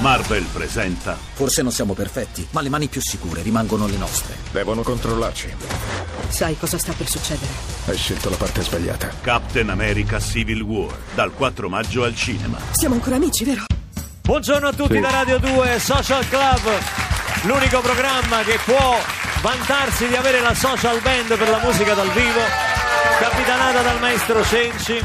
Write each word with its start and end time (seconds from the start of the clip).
Marvel 0.00 0.44
presenta 0.52 1.16
Forse 1.34 1.62
non 1.62 1.72
siamo 1.72 1.94
perfetti, 1.94 2.46
ma 2.50 2.60
le 2.60 2.68
mani 2.68 2.88
più 2.88 3.00
sicure 3.00 3.42
rimangono 3.42 3.86
le 3.86 3.96
nostre. 3.96 4.36
Devono 4.52 4.82
controllarci. 4.82 5.54
Sai 6.28 6.56
cosa 6.58 6.78
sta 6.78 6.92
per 6.92 7.08
succedere? 7.08 7.50
Hai 7.86 7.96
scelto 7.96 8.28
la 8.30 8.36
parte 8.36 8.62
sbagliata. 8.62 9.10
Captain 9.20 9.70
America 9.70 10.20
Civil 10.20 10.60
War 10.60 10.94
dal 11.14 11.32
4 11.32 11.68
maggio 11.68 12.04
al 12.04 12.14
cinema. 12.14 12.58
Siamo 12.72 12.94
ancora 12.94 13.16
amici, 13.16 13.44
vero? 13.44 13.64
Buongiorno 14.22 14.68
a 14.68 14.72
tutti 14.72 14.98
da 14.98 15.10
Radio 15.10 15.38
2 15.38 15.78
Social 15.78 16.28
Club, 16.28 16.68
l'unico 17.42 17.80
programma 17.80 18.42
che 18.42 18.58
può 18.64 18.98
vantarsi 19.40 20.08
di 20.08 20.16
avere 20.16 20.40
la 20.40 20.54
social 20.54 21.00
band 21.00 21.36
per 21.36 21.48
la 21.48 21.58
musica 21.58 21.94
dal 21.94 22.10
vivo, 22.10 22.40
capitanata 23.20 23.82
dal 23.82 24.00
maestro 24.00 24.42
Cenci, 24.44 25.00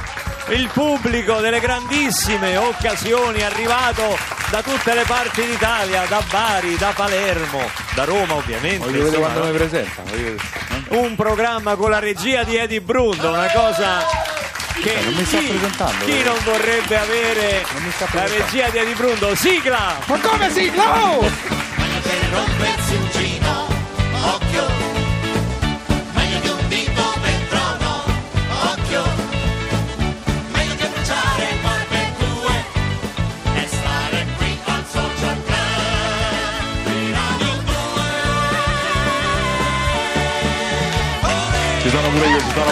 il 0.50 0.70
pubblico 0.73 1.39
delle 1.39 1.60
grandissime 1.60 2.58
occasioni 2.58 3.41
arrivato 3.41 4.18
da 4.50 4.62
tutte 4.62 4.94
le 4.94 5.04
parti 5.04 5.46
d'Italia, 5.46 6.04
da 6.08 6.21
Bari, 6.30 6.76
da 6.77 6.91
Palermo, 6.94 7.62
da 7.94 8.04
Roma 8.04 8.34
ovviamente. 8.36 8.80
Voglio 8.85 9.04
vedere 9.04 9.18
quando 9.22 9.44
mi 9.46 9.52
presenta. 9.52 10.04
un 10.90 11.16
programma 11.16 11.76
con 11.76 11.90
la 11.90 11.99
regia 11.99 12.44
di 12.44 12.58
Eddie 12.58 12.82
Brundo, 12.82 13.30
una 13.30 13.49
cosa 13.54 14.05
che 14.82 14.94
Eh, 14.94 15.04
non 15.04 15.13
mi 15.13 15.26
sta 15.26 15.38
chi, 15.38 15.46
presentando, 15.48 16.05
chi 16.05 16.23
non 16.23 16.38
vorrebbe 16.44 16.98
avere 16.98 17.66
Non 17.73 17.94
la 18.13 18.27
regia 18.27 18.70
di 18.70 18.77
Eddie 18.77 18.96
Brundo? 18.96 19.35
Sigla! 19.35 19.98
Ma 20.05 20.20
come 20.20 20.52
si? 20.52 20.71
No! 20.71 21.30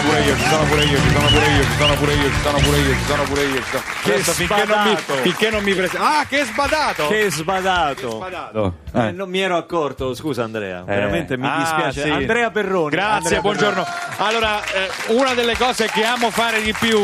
Sono 0.00 0.08
pure 0.08 0.20
io, 0.22 0.36
ci 0.36 0.48
sono 0.48 0.64
pure 0.64 0.84
io, 0.84 0.98
ci 0.98 1.10
sono 1.10 1.26
pure 1.28 1.46
io, 1.46 1.62
ci 1.62 1.76
sono 1.78 1.94
pure 1.94 2.12
io, 2.14 2.30
ci 2.30 2.40
sono 2.42 2.58
pure 2.58 2.78
io, 2.78 2.94
ci 2.94 3.04
sono 3.06 3.22
pure 3.24 3.42
io. 3.44 3.60
Che 4.02 4.12
Adesso 4.12 4.32
finché 4.32 4.64
non 4.64 4.82
mi, 4.82 4.96
sbadato. 4.96 5.14
finché 5.22 5.50
non 5.50 5.62
mi 5.62 5.74
presenta. 5.74 6.18
Ah, 6.18 6.24
che 6.26 6.44
sbadato! 6.44 7.08
Che 7.08 7.30
sbadato! 7.30 8.10
sbadato. 8.10 8.74
Eh, 8.94 9.06
Eh. 9.06 9.10
non 9.12 9.28
mi 9.28 9.40
ero 9.40 9.56
accorto, 9.56 10.14
scusa 10.14 10.42
Andrea, 10.44 10.80
Eh. 10.80 10.84
veramente 10.84 11.36
mi 11.36 11.46
Ah, 11.46 11.56
dispiace. 11.58 12.02
sì. 12.02 12.08
Andrea 12.10 12.50
Perroni. 12.50 12.90
Grazie, 12.90 13.16
Andrea 13.36 13.40
buongiorno. 13.40 13.82
Perroni. 13.84 14.14
Allora, 14.28 14.62
eh, 14.64 14.90
una 15.08 15.34
delle 15.34 15.56
cose 15.56 15.88
che 15.92 16.04
amo 16.04 16.30
fare 16.30 16.62
di 16.62 16.72
più 16.78 17.02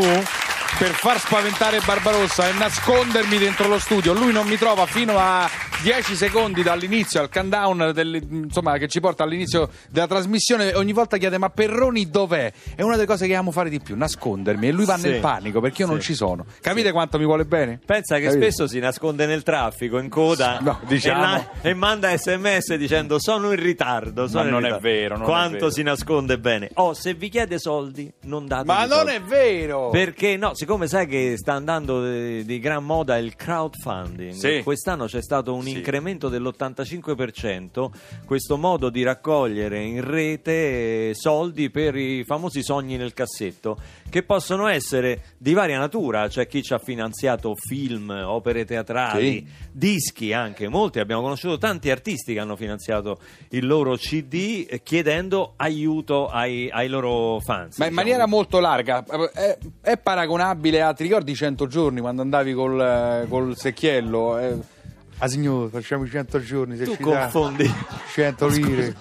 per 0.78 0.90
far 0.92 1.18
spaventare 1.18 1.80
Barbarossa 1.84 2.48
è 2.48 2.52
nascondermi 2.52 3.38
dentro 3.38 3.66
lo 3.68 3.78
studio. 3.78 4.12
Lui 4.12 4.32
non 4.32 4.46
mi 4.46 4.58
trova 4.58 4.84
fino 4.86 5.18
a 5.18 5.48
10 5.82 6.16
secondi 6.16 6.62
dall'inizio 6.62 7.20
al 7.20 7.28
countdown 7.30 7.92
del- 7.94 8.20
insomma, 8.30 8.76
che 8.78 8.88
ci 8.88 8.98
porta 8.98 9.22
all'inizio 9.22 9.68
della 9.90 10.06
trasmissione. 10.08 10.74
Ogni 10.74 10.92
volta 10.92 11.16
chiede: 11.16 11.38
Ma 11.38 11.50
Perroni 11.50 12.08
dov'è? 12.10 12.52
È 12.74 12.82
una 12.82 12.94
delle 12.94 13.06
cose 13.06 13.26
che 13.26 13.34
amo 13.34 13.52
fare 13.52 13.68
di 13.68 13.78
più, 13.78 13.94
nascondermi. 13.96 14.66
E 14.68 14.72
lui 14.72 14.84
va 14.84 14.96
Sì. 14.96 15.08
nel 15.10 15.20
panico 15.20 15.60
perché 15.60 15.82
io 15.82 15.88
non 15.88 16.00
Sì. 16.00 16.06
ci 16.08 16.14
sono. 16.14 16.44
Capite 16.60 16.90
quanto 16.92 17.18
mi 17.18 17.24
vuole 17.24 17.44
bene? 17.44 17.78
Pensa 17.84 18.16
che 18.16 18.24
Capite? 18.24 18.42
spesso 18.50 18.66
si 18.66 18.78
nasconde 18.80 19.26
nel 19.26 19.42
traffico, 19.44 19.98
in 19.98 20.08
coda 20.08 20.58
No, 20.60 20.80
diciamo. 20.88 21.18
e, 21.22 21.26
la- 21.26 21.50
e 21.62 21.74
manda 21.74 22.16
sms 22.16 22.74
dicendo 22.74 23.20
sono 23.20 23.52
in 23.52 23.60
ritardo. 23.62 24.26
sono 24.26 24.40
Ma 24.40 24.46
in 24.46 24.52
non 24.54 24.62
è 24.62 24.66
ritardo." 24.66 24.88
vero, 24.88 25.14
non 25.14 25.22
è 25.22 25.26
Quanto 25.26 25.54
vero. 25.56 25.70
si 25.70 25.82
nasconde 25.82 26.38
bene. 26.38 26.70
Oh, 26.74 26.94
se 26.94 27.14
vi 27.14 27.28
chiede 27.28 27.58
soldi, 27.60 28.10
non 28.22 28.46
date 28.46 28.64
Ma 28.64 28.86
non 28.86 29.08
è 29.08 29.20
vero! 29.20 29.90
Perché 29.90 30.36
no, 30.36 30.52
siccome 30.54 30.88
sai 30.88 31.06
che 31.06 31.34
sta 31.36 31.52
andando 31.52 32.02
di, 32.10 32.44
di 32.44 32.58
gran 32.58 32.82
moda 32.84 33.16
il 33.18 33.36
crowdfunding, 33.36 34.32
Sì. 34.32 34.62
quest'anno 34.64 35.04
c'è 35.06 35.22
stato 35.22 35.54
un 35.54 35.64
Sì. 35.70 35.76
incremento 35.76 36.28
dell'85%, 36.28 37.90
questo 38.24 38.56
modo 38.56 38.90
di 38.90 39.02
raccogliere 39.02 39.82
in 39.82 40.02
rete 40.02 41.10
eh, 41.10 41.10
soldi 41.14 41.70
per 41.70 41.96
i 41.96 42.24
famosi 42.24 42.62
sogni 42.62 42.96
nel 42.96 43.12
cassetto, 43.12 43.78
che 44.08 44.22
possono 44.22 44.66
essere 44.66 45.34
di 45.38 45.52
varia 45.52 45.78
natura, 45.78 46.28
c'è 46.28 46.46
chi 46.46 46.62
ci 46.62 46.72
ha 46.72 46.78
finanziato 46.78 47.54
film, 47.54 48.10
opere 48.10 48.64
teatrali, 48.64 49.46
dischi 49.72 50.32
anche, 50.32 50.68
molti, 50.68 51.00
abbiamo 51.00 51.22
conosciuto 51.22 51.58
tanti 51.58 51.90
artisti 51.90 52.32
che 52.32 52.40
hanno 52.40 52.56
finanziato 52.56 53.18
il 53.50 53.66
loro 53.66 53.96
CD 53.96 54.66
eh, 54.68 54.82
chiedendo 54.82 55.54
aiuto 55.56 56.28
ai, 56.28 56.70
ai 56.70 56.88
loro 56.88 57.40
fans. 57.40 57.78
Ma 57.78 57.84
in 57.84 57.90
diciamo. 57.90 57.94
maniera 57.94 58.26
molto 58.26 58.58
larga, 58.60 59.04
è, 59.32 59.58
è 59.80 59.98
paragonabile 59.98 60.82
a, 60.82 60.92
ti 60.92 61.02
ricordi 61.02 61.34
100 61.34 61.66
giorni 61.66 62.00
quando 62.00 62.22
andavi 62.22 62.52
col, 62.52 62.80
eh, 62.80 63.26
col 63.28 63.56
secchiello? 63.56 64.38
Eh, 64.38 64.74
ah 65.18 65.28
signore, 65.28 65.68
facciamo 65.70 66.04
i 66.04 66.08
100 66.10 66.40
giorni, 66.42 66.76
se 66.76 66.84
Tu 66.84 66.96
confondi 67.00 67.70
100 68.14 68.46
lire. 68.48 68.94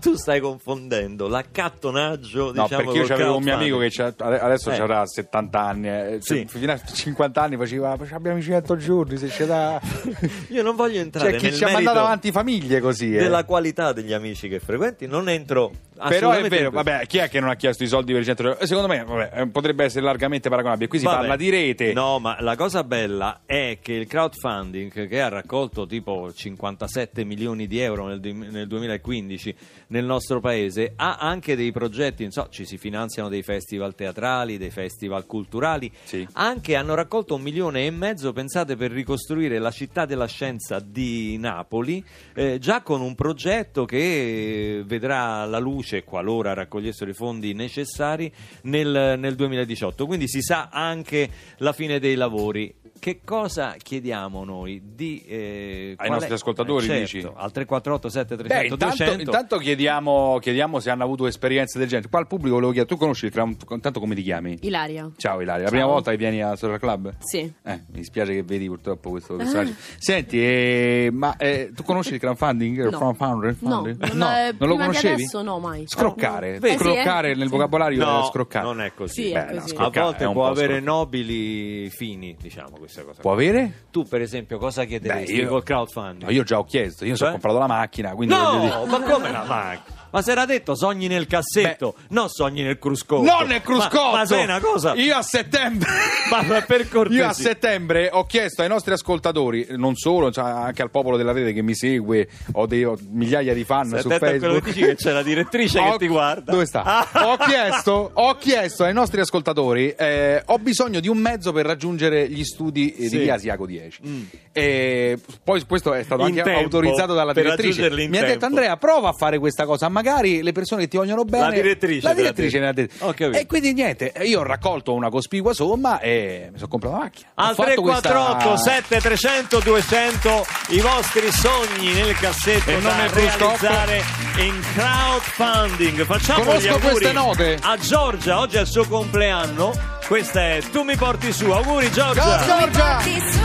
tu 0.00 0.14
stai 0.14 0.40
confondendo 0.40 1.28
l'accattonaggio 1.28 2.52
No, 2.52 2.62
diciamo, 2.62 2.68
perché 2.68 2.92
io 2.98 3.06
col 3.06 3.06
c'avevo 3.06 3.36
un 3.36 3.42
mio 3.42 3.54
amico 3.54 3.78
che 3.78 3.90
adesso 4.18 4.70
Eh. 4.70 4.78
avrà 4.78 5.06
70 5.06 5.60
anni, 5.60 5.88
eh, 5.88 6.18
Sì. 6.20 6.44
fino 6.48 6.72
a 6.72 6.78
50 6.80 7.42
anni 7.42 7.56
faceva, 7.56 7.96
"Ma 7.96 8.06
abbiamo 8.12 8.38
i 8.38 8.42
100 8.42 8.76
giorni, 8.76 9.16
se 9.16 9.28
ci 9.28 9.44
dà... 9.46 9.80
io 10.48 10.62
non 10.62 10.76
voglio 10.76 11.00
entrare 11.00 11.32
C'è 11.32 11.36
chi 11.38 11.52
ci 11.54 11.64
ha 11.64 11.70
mandato 11.70 11.98
avanti 12.00 12.30
famiglie 12.32 12.80
così. 12.80 13.14
eh. 13.14 13.18
della 13.18 13.44
qualità 13.44 13.92
degli 13.92 14.12
amici 14.12 14.48
che 14.48 14.58
frequenti 14.60 15.06
non 15.06 15.28
entro 15.28 15.70
Però 16.08 16.32
è 16.32 16.48
vero, 16.48 16.70
vabbè, 16.70 17.06
chi 17.06 17.18
è 17.18 17.28
che 17.28 17.38
non 17.40 17.48
ha 17.48 17.54
chiesto 17.54 17.82
i 17.84 17.86
soldi 17.86 18.10
per 18.12 18.20
il 18.22 18.26
centro? 18.26 18.58
Eh, 18.58 18.66
Secondo 18.66 18.88
me 18.88 19.04
vabbè, 19.04 19.30
eh, 19.40 19.46
potrebbe 19.48 19.84
essere 19.84 20.04
largamente 20.04 20.48
paragonabile. 20.48 20.88
Qui 20.88 20.98
si 20.98 21.04
Vabbè. 21.04 21.16
parla 21.18 21.36
di 21.36 21.48
rete. 21.50 21.92
No, 21.92 22.18
ma 22.18 22.36
la 22.40 22.56
cosa 22.56 22.82
bella 22.82 23.40
è 23.46 23.78
che 23.80 23.92
il 23.92 24.06
crowdfunding, 24.08 25.06
che 25.08 25.20
ha 25.20 25.28
raccolto 25.28 25.60
tipo 25.68 26.32
57 26.32 27.24
milioni 27.24 27.66
di 27.66 27.78
euro 27.78 28.06
nel, 28.06 28.20
nel 28.20 28.66
2015 28.66 29.54
nel 29.88 30.04
nostro 30.04 30.40
paese, 30.40 30.92
ha 30.96 31.16
anche 31.18 31.56
dei 31.56 31.72
progetti, 31.72 32.26
so, 32.30 32.48
ci 32.50 32.64
si 32.64 32.78
finanziano 32.78 33.28
dei 33.28 33.42
festival 33.42 33.94
teatrali, 33.94 34.58
dei 34.58 34.70
festival 34.70 35.26
culturali, 35.26 35.90
Sì. 36.04 36.26
anche 36.32 36.74
hanno 36.76 36.94
raccolto 36.94 37.34
un 37.34 37.42
milione 37.42 37.86
e 37.86 37.90
mezzo, 37.90 38.32
pensate, 38.32 38.76
per 38.76 38.90
ricostruire 38.90 39.58
la 39.58 39.70
città 39.70 40.04
della 40.06 40.26
scienza 40.26 40.80
di 40.80 41.36
Napoli, 41.38 42.02
eh, 42.34 42.58
già 42.58 42.82
con 42.82 43.00
un 43.00 43.14
progetto 43.14 43.84
che 43.84 44.82
vedrà 44.86 45.44
la 45.44 45.58
luce, 45.58 46.04
qualora 46.04 46.54
raccogliessero 46.54 47.10
i 47.10 47.14
fondi 47.14 47.52
necessari, 47.52 48.32
nel, 48.62 49.16
nel 49.18 49.34
2018. 49.34 50.06
Quindi 50.06 50.28
si 50.28 50.40
sa 50.40 50.68
anche 50.72 51.28
la 51.58 51.72
fine 51.72 51.98
dei 51.98 52.14
lavori. 52.14 52.74
Che 53.02 53.18
cosa 53.24 53.74
chiediamo 53.82 54.44
noi 54.44 54.80
di, 54.94 55.24
eh, 55.26 55.94
qual 55.96 56.10
nostri 56.10 56.30
è- 56.30 56.34
ascoltatori, 56.34 56.84
eh, 56.84 56.88
certo, 56.88 57.02
dici? 57.02 57.18
Al 57.34 57.50
348 57.50 58.06
Beh, 58.06 58.12
7300 58.12 58.74
intanto, 58.74 58.94
200 58.96 59.22
intanto 59.22 59.56
chiediamo, 59.58 60.38
chiediamo 60.40 60.78
se 60.78 60.90
hanno 60.90 61.02
avuto 61.02 61.26
esperienze 61.26 61.80
del 61.80 61.88
genere. 61.88 62.08
Qua 62.08 62.20
al 62.20 62.28
pubblico 62.28 62.54
volevo 62.54 62.70
chiedere, 62.70 62.94
tu 62.94 63.00
conosci 63.00 63.26
intanto 63.26 63.98
come 63.98 64.14
ti 64.14 64.22
chiami? 64.22 64.56
Ilaria. 64.60 65.10
Ciao 65.16 65.40
Ilaria, 65.40 65.64
la 65.64 65.68
Ciao. 65.68 65.70
prima 65.70 65.86
volta 65.86 66.12
che 66.12 66.16
vieni 66.16 66.42
al 66.44 66.56
Social 66.56 66.78
Club? 66.78 67.12
Sì. 67.18 67.38
Eh, 67.64 67.72
mi 67.88 67.98
dispiace 67.98 68.34
che 68.34 68.44
vedi 68.44 68.68
purtroppo 68.68 69.10
questo 69.10 69.34
personaggio. 69.34 69.72
Senti, 69.98 70.40
eh, 70.40 71.10
ma 71.12 71.34
eh, 71.38 71.72
tu 71.74 71.82
conosci 71.82 72.14
il 72.14 72.20
crowdfunding? 72.20 72.88
No. 72.88 72.98
crowdfunding? 72.98 73.56
No, 73.62 73.80
non, 73.80 73.96
no, 74.12 74.36
eh, 74.36 74.54
non 74.56 74.68
lo 74.68 74.76
conoscevi? 74.76 75.14
adesso 75.14 75.42
no, 75.42 75.58
mai. 75.58 75.82
Scroccare, 75.88 76.60
No. 76.60 76.66
Eh, 76.66 76.70
sì, 76.70 76.76
scroccare 76.78 77.30
eh. 77.32 77.34
nel 77.34 77.48
Sì. 77.48 77.52
vocabolario 77.52 78.04
No, 78.04 78.20
è 78.22 78.26
scroccare. 78.26 78.64
non 78.64 78.80
è 78.80 78.92
così. 78.94 79.22
Sì, 79.24 79.30
è 79.32 79.44
Beh, 79.46 79.54
no, 79.54 79.60
così. 79.62 79.74
A 79.76 79.88
volte 79.90 80.24
è 80.24 80.30
può 80.32 80.46
avere 80.46 80.74
scroccare. 80.74 80.80
nobili 80.80 81.90
fini, 81.90 82.36
diciamo 82.40 82.76
questa 82.92 83.02
cosa. 83.02 83.20
Può 83.20 83.32
avere? 83.32 83.84
Tu, 83.90 84.04
per 84.04 84.20
esempio, 84.20 84.58
cosa 84.58 84.84
chiederesti 84.84 85.32
Beh, 85.34 85.42
io- 85.42 85.48
col 85.48 85.62
crowdfunding? 85.62 86.22
No, 86.24 86.30
io 86.30 86.42
già 86.42 86.58
ho 86.58 86.64
chiesto, 86.64 87.04
io 87.04 87.16
Cioè? 87.16 87.28
ho 87.28 87.32
comprato 87.32 87.58
la 87.58 87.66
macchina, 87.66 88.14
quindi. 88.14 88.34
No, 88.34 88.84
ma 88.86 89.00
come 89.00 89.30
la 89.30 89.44
macchina? 89.44 90.00
Ma 90.12 90.22
se 90.22 90.30
era 90.30 90.44
detto 90.44 90.76
sogni 90.76 91.08
nel 91.08 91.26
cassetto, 91.26 91.94
non 92.10 92.28
sogni 92.28 92.62
nel 92.62 92.78
cruscotto. 92.78 93.22
Non 93.22 93.46
nel 93.48 93.62
cruscotto! 93.62 94.10
Ma, 94.12 94.18
ma 94.18 94.26
sai 94.26 94.44
una 94.44 94.60
cosa? 94.60 94.94
Io 94.94 95.16
a 95.16 95.22
settembre. 95.22 95.88
Ma- 96.30 96.42
ma 96.42 96.60
per 96.62 96.88
cortesia. 96.88 97.24
Io 97.24 97.28
a 97.28 97.32
settembre 97.32 98.08
ho 98.12 98.24
chiesto 98.24 98.62
ai 98.62 98.68
nostri 98.68 98.92
ascoltatori, 98.92 99.66
non 99.70 99.96
solo, 99.96 100.30
cioè 100.30 100.44
anche 100.44 100.82
al 100.82 100.90
popolo 100.90 101.16
della 101.16 101.32
rete 101.32 101.52
che 101.52 101.62
mi 101.62 101.74
segue, 101.74 102.28
ho, 102.52 102.66
dei, 102.66 102.84
ho 102.84 102.96
migliaia 103.10 103.52
di 103.54 103.64
fan 103.64 103.86
Stai 103.88 104.00
su 104.00 104.08
a 104.08 104.18
quello 104.18 104.38
Facebook. 104.38 104.64
che 104.64 104.72
dici 104.72 104.84
che 104.86 104.94
c'è 104.94 105.12
la 105.12 105.22
direttrice 105.22 105.78
Ho- 105.80 105.92
che 105.92 105.98
ti 105.98 106.06
guarda. 106.08 106.52
Dove 106.52 106.66
sta? 106.66 106.82
Ah. 106.82 107.28
Ho, 107.30 107.36
chiesto, 107.36 108.10
ho 108.14 108.34
chiesto 108.36 108.84
ai 108.84 108.92
nostri 108.92 109.20
ascoltatori, 109.20 109.90
eh, 109.90 110.42
ho 110.46 110.58
bisogno 110.58 111.00
di 111.00 111.08
un 111.08 111.18
mezzo 111.18 111.52
per 111.52 111.66
raggiungere 111.66 112.28
gli 112.28 112.44
studi 112.44 112.94
eh, 112.94 113.08
Sì. 113.08 113.16
di 113.16 113.22
via 113.24 113.34
Asiago 113.34 113.66
10. 113.66 114.00
Mm. 114.06 114.22
E 114.52 115.18
poi 115.42 115.64
questo 115.66 115.92
è 115.94 116.02
stato 116.02 116.22
In 116.22 116.28
anche 116.28 116.42
tempo, 116.42 116.60
autorizzato 116.60 117.14
dalla 117.14 117.32
direttrice. 117.32 117.90
Mi 117.90 118.04
ha 118.04 118.08
detto 118.20 118.26
tempo. 118.26 118.44
Andrea, 118.46 118.76
prova 118.76 119.08
a 119.10 119.12
fare 119.12 119.38
questa 119.38 119.64
cosa, 119.64 119.88
magari 120.02 120.42
le 120.42 120.52
persone 120.52 120.82
che 120.82 120.88
ti 120.88 120.96
vogliono 120.96 121.24
bene. 121.24 121.44
La 121.44 121.50
direttrice 121.50 122.06
La 122.06 122.14
direttrice 122.14 122.58
mi 122.58 122.66
ha 122.66 122.72
detto. 122.72 123.04
Ho 123.06 123.12
capito. 123.12 123.38
E 123.38 123.46
quindi 123.46 123.72
niente, 123.72 124.12
io 124.22 124.40
ho 124.40 124.42
raccolto 124.42 124.92
una 124.94 125.08
cospicua 125.10 125.52
somma 125.54 126.00
e 126.00 126.48
mi 126.50 126.56
sono 126.58 126.68
comprato 126.68 126.96
la 126.96 127.02
macchina. 127.02 127.28
Al 127.34 127.54
fatto 127.54 127.70
348 127.72 128.48
questa- 128.48 128.70
7300 128.72 129.58
200 129.60 130.46
i 130.68 130.80
vostri 130.80 131.30
sogni 131.32 131.92
nel 131.92 132.14
cassetto 132.16 132.70
E 132.70 132.72
non 132.74 132.82
da 132.82 133.06
realizzare 133.12 134.02
in 134.38 134.60
crowdfunding. 134.74 136.04
Facciamo 136.04 136.44
Conosco 136.44 136.60
gli 136.64 136.68
auguri 136.68 136.90
queste 136.92 137.12
note. 137.12 137.58
a 137.60 137.76
Giorgia, 137.76 138.38
oggi 138.40 138.56
è 138.56 138.60
il 138.60 138.66
suo 138.66 138.84
compleanno. 138.86 139.72
Questa 140.06 140.40
è 140.40 140.60
Tu 140.72 140.82
mi 140.82 140.96
porti 140.96 141.32
su. 141.32 141.50
Auguri 141.50 141.90
Giorgia. 141.92 142.22
Ciao 142.44 142.58
Giorgia! 142.60 142.94
Porti 142.96 143.20
su 143.30 143.40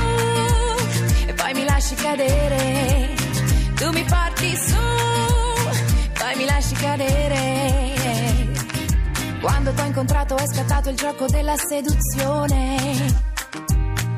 e 1.27 1.33
poi 1.33 1.53
mi 1.53 1.63
lasci 1.65 1.95
cadere, 1.95 3.13
tu 3.75 3.89
mi 3.91 4.03
porti 4.03 4.55
su, 4.55 4.75
mi 6.37 6.45
lasci 6.45 6.73
cadere. 6.75 7.95
Quando 9.41 9.71
t'ho 9.71 9.83
incontrato 9.83 10.37
è 10.37 10.47
scattato 10.47 10.89
il 10.89 10.95
gioco 10.95 11.25
della 11.25 11.55
seduzione. 11.57 13.25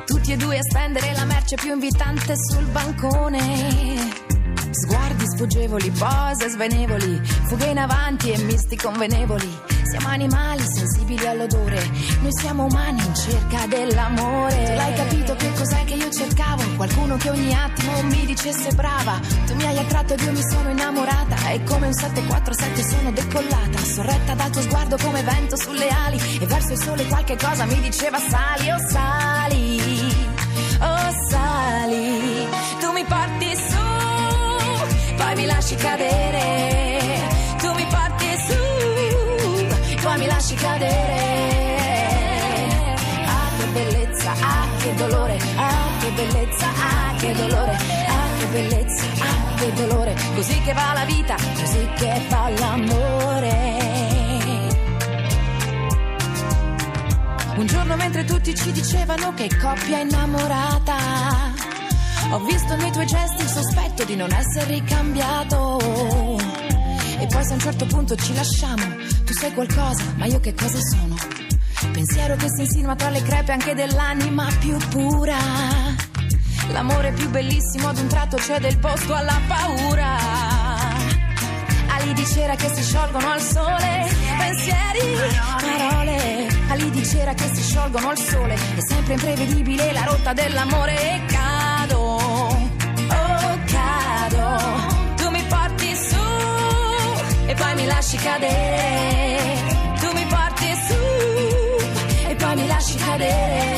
Tutti 0.06 0.31
e 0.31 0.38
due 0.38 0.57
a 0.57 0.62
spendere 0.62 1.13
la 1.13 1.25
merce 1.25 1.56
più 1.56 1.74
invitante 1.74 2.36
sul 2.36 2.66
bancone. 2.66 4.38
Sguardi 5.39 5.56
sfuggevoli, 5.56 5.91
pose 5.91 6.50
svenevoli, 6.50 7.21
fughe 7.47 7.65
in 7.68 7.77
avanti 7.77 8.31
e 8.31 8.38
misti 8.44 8.75
convenevoli. 8.75 9.50
Siamo 9.89 10.09
animali 10.09 10.62
sensibili 10.62 11.25
all'odore, 11.25 11.81
noi 12.21 12.31
siamo 12.38 12.65
umani 12.65 13.01
in 13.03 13.15
cerca 13.15 13.65
dell'amore. 13.65 14.65
Tu 14.65 14.74
l'hai 14.74 14.94
capito 14.94 15.36
che 15.36 15.51
cos'è 15.53 15.83
che 15.86 15.94
io 15.94 16.09
cercavo? 16.12 16.63
Qualcuno 16.75 17.15
che 17.15 17.30
ogni 17.30 17.53
attimo 17.53 18.03
mi 18.03 18.25
dicesse 18.25 18.74
brava. 18.74 19.19
Tu 19.47 19.56
mi 19.56 19.65
hai 19.65 19.77
attratto 19.77 20.13
ed 20.13 20.19
io 20.19 20.31
mi 20.31 20.44
sono 20.44 20.69
innamorata. 20.69 21.50
E 21.51 21.63
come 21.63 21.88
un 21.88 21.94
747 21.94 22.83
sono 22.83 23.12
decollata, 23.12 23.80
sorretta 23.80 24.33
dal 24.33 24.50
tuo 24.51 24.62
sguardo 24.62 24.97
come 25.01 25.24
vento 25.24 25.56
sulle 25.56 25.88
ali. 25.88 26.19
E 26.39 26.45
verso 26.45 26.74
il 26.74 26.80
sole 26.80 27.06
qualche 27.06 27.38
cosa 27.38 27.65
mi 27.65 27.80
diceva 27.80 28.19
sali, 28.19 28.71
oh 28.71 28.89
sali, 28.89 29.79
lasci 35.50 35.75
cadere. 35.75 36.48
Tu 37.57 37.74
mi 37.74 37.86
porti 37.86 38.30
su, 38.48 38.57
poi 40.01 40.18
mi 40.19 40.25
lasci 40.28 40.56
cadere. 40.56 41.18
Ah 43.25 43.50
che 43.57 43.66
bellezza, 43.74 44.31
ah 44.31 44.68
che 44.81 44.94
dolore, 44.96 45.38
ah 45.56 45.90
che 46.00 46.10
bellezza, 46.12 46.68
ah 46.68 47.16
che 47.18 47.34
dolore, 47.34 47.78
ah 48.07 48.28
che 48.40 48.46
bellezza, 48.51 49.04
ah 49.19 49.56
che 49.57 49.74
dolore. 49.74 50.16
Così 50.36 50.62
che 50.62 50.74
va 50.74 50.94
la 50.94 51.06
vita, 51.06 51.36
così 51.60 51.90
che 51.96 52.22
va 52.30 52.50
l'amore. 52.50 53.78
Un 57.56 57.66
giorno 57.66 57.96
mentre 57.98 58.24
tutti 58.24 58.56
ci 58.56 58.72
dicevano 58.72 59.34
che 59.34 59.50
coppia 59.62 60.00
innamorata, 60.00 60.96
ho 62.31 62.40
visto 62.40 62.76
nei 62.76 62.92
tuoi 62.92 63.06
gesti 63.06 63.42
il 63.42 63.50
sospetto 63.50 64.04
di 64.04 64.16
non 64.16 64.31
essere 64.31 64.74
ricambiato. 64.74 65.80
E 67.20 67.28
poi 67.28 67.44
se 67.44 67.52
a 67.52 67.54
un 67.54 67.60
certo 67.60 67.86
punto 67.86 68.16
ci 68.16 68.34
lasciamo, 68.34 68.84
tu 69.26 69.34
sei 69.34 69.54
qualcosa, 69.54 70.04
ma 70.16 70.26
io 70.26 70.40
che 70.40 70.54
cosa 70.54 70.78
sono? 70.80 71.16
Pensiero 71.92 72.36
che 72.36 72.48
si 72.50 72.62
insinua 72.62 72.96
tra 72.96 73.10
le 73.10 73.22
crepe 73.22 73.52
anche 73.52 73.74
dell'anima 73.74 74.48
più 74.60 74.78
pura. 74.90 75.38
L'amore 76.72 77.12
più 77.14 77.30
bellissimo 77.30 77.90
ad 77.90 77.98
un 77.98 78.08
tratto 78.08 78.38
cede 78.38 78.68
il 78.68 78.78
posto 78.78 79.14
alla 79.14 79.40
paura. 79.48 80.18
Ali 81.88 82.14
di 82.14 82.25
cera 82.25 82.56
che 82.56 82.70
si 82.74 82.84
sciolgono 82.84 83.32
al 83.32 83.42
sole, 83.42 84.08
pensieri, 84.38 85.18
parole. 85.60 86.48
Ali 86.70 86.90
di 86.92 87.06
cera 87.06 87.34
che 87.34 87.50
si 87.54 87.62
sciolgono 87.64 88.10
al 88.10 88.18
sole, 88.18 88.54
è 88.54 88.82
sempre 88.88 89.14
imprevedibile 89.14 89.92
la 89.92 90.04
rotta 90.04 90.34
dell'amore 90.34 91.16
e 91.16 91.25
cado, 91.25 91.59
lasci 98.00 98.18
cadere. 98.18 99.38
Tu 100.00 100.12
mi 100.13 100.25
porti 100.25 100.74
su 100.88 102.27
e 102.27 102.36
poi 102.36 102.56
mi 102.56 102.68
lasci 102.68 102.95
cadere. 102.95 103.77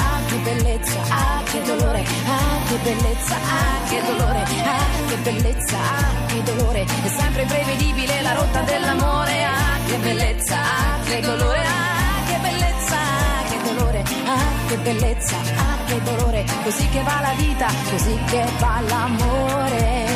Ah 0.00 0.20
che 0.28 0.36
bellezza, 0.36 1.00
ah 1.08 1.42
che 1.50 1.62
dolore, 1.62 2.04
ah 2.26 2.68
che 2.68 2.76
bellezza, 2.82 3.34
ah 3.34 3.88
che 3.88 4.02
dolore, 4.06 4.42
ah 4.42 5.08
che 5.08 5.16
bellezza, 5.16 5.76
ah 5.78 6.26
che 6.26 6.42
dolore. 6.42 6.82
È 6.84 7.08
sempre 7.08 7.42
imprevedibile 7.42 8.22
la 8.22 8.32
rotta 8.34 8.60
dell'amore, 8.60 9.44
ah 9.44 9.78
che 9.86 9.96
bellezza, 9.96 10.56
ah 10.56 11.02
che 11.04 11.20
dolore, 11.20 11.64
ah 11.64 12.26
che 12.28 12.38
bellezza, 12.40 12.96
ah 12.96 13.42
che 13.48 13.58
dolore, 13.64 14.04
ah 14.26 14.68
che 14.68 14.76
bellezza, 14.76 15.36
ah 15.56 15.77
che 15.88 16.02
dolore. 16.02 16.44
Così 16.64 16.88
che 16.88 17.02
va 17.02 17.20
la 17.20 17.32
vita, 17.36 17.66
così 17.90 18.18
che 18.26 18.44
va 18.58 18.80
l'amore. 18.86 20.06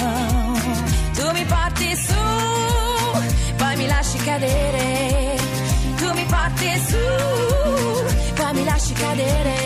Oh, 0.00 0.54
Tu 1.14 1.30
mi 1.32 1.44
porti 1.44 1.96
su, 1.96 2.14
poi 3.56 3.76
mi 3.76 3.86
lasci 3.86 4.18
cadere. 4.18 5.36
Tu 5.96 6.12
mi 6.14 6.24
porti 6.24 6.70
su, 6.88 8.34
poi 8.34 8.52
mi 8.54 8.64
lasci 8.64 8.92
cadere. 8.92 9.56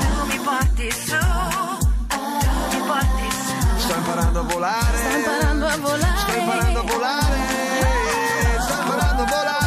Tu 0.00 0.26
mi 0.26 0.38
porti 0.38 0.90
su, 1.06 1.18
tu 2.08 2.20
mi 2.72 2.80
porti 2.86 3.26
su. 3.30 3.78
Sto 3.78 3.94
imparando 3.96 4.38
a 4.38 4.42
volare. 4.42 4.98
Sto 4.98 5.16
imparando 5.16 5.66
a 5.66 5.76
volare. 5.76 6.30
Sto 6.30 6.38
imparando 6.38 6.78
a 6.78 6.82
volare. 6.82 7.38
Sto 8.60 8.74
imparando 8.82 9.22
a 9.22 9.26
volare. 9.26 9.59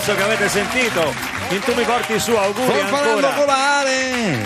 Lorenzo 0.00 0.14
che 0.14 0.22
avete 0.22 0.48
sentito. 0.48 1.12
In 1.50 1.60
tu 1.60 1.74
mi 1.74 1.82
porti 1.84 2.18
su, 2.18 2.32
auguri 2.32 2.64
Sto 2.64 2.78
imparando 2.78 3.26
a 3.26 3.34
volare! 3.34 4.44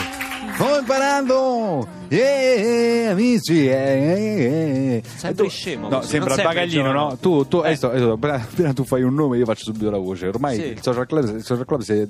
Sto 0.55 0.79
imparando! 0.79 1.89
Yeah, 2.09 3.11
amici! 3.13 3.69
eh, 3.69 3.73
eh. 3.73 5.03
Sembri 5.03 5.04
E 5.29 5.35
tu- 5.35 5.49
scemo 5.49 5.89
No, 5.89 6.03
sembra 6.03 6.35
il 6.35 6.43
bagaglino, 6.43 6.93
no? 6.93 7.17
Tu, 7.21 7.47
tu 7.49 7.63
Eh. 7.65 7.71
eh, 7.71 7.77
sto- 7.77 7.93
eh, 7.93 7.99
sto- 7.99 8.13
appena, 8.13 8.73
tu 8.73 8.85
fai 8.85 9.03
un 9.03 9.15
nome 9.15 9.39
io 9.39 9.45
faccio 9.45 9.65
subito 9.65 9.91
la 9.91 9.99
voce. 9.99 10.29
Ormai 10.29 10.57
Sì. 10.57 10.63
il, 10.67 10.83
social 10.83 11.07
club, 11.07 11.37
il 11.37 11.43
social 11.43 11.65
club 11.65 11.81
si 11.81 11.93
è 11.93 12.07